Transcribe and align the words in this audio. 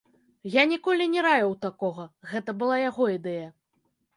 Я 0.53 0.63
ніколі 0.71 1.05
не 1.11 1.25
раіў 1.27 1.53
такога, 1.65 2.07
гэта 2.33 2.59
была 2.63 2.81
яго 2.89 3.03
ідэя. 3.21 3.47